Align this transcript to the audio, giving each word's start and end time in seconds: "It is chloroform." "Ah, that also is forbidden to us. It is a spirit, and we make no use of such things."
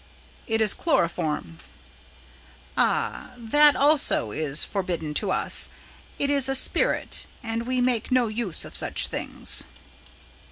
"It 0.47 0.61
is 0.61 0.73
chloroform." 0.73 1.59
"Ah, 2.75 3.33
that 3.37 3.75
also 3.75 4.31
is 4.31 4.63
forbidden 4.63 5.13
to 5.13 5.29
us. 5.29 5.69
It 6.17 6.31
is 6.31 6.49
a 6.49 6.55
spirit, 6.55 7.27
and 7.43 7.67
we 7.67 7.81
make 7.81 8.09
no 8.11 8.25
use 8.27 8.65
of 8.65 8.75
such 8.75 9.05
things." 9.05 9.63